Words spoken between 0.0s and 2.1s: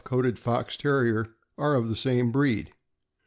coated Fox Terrier are of the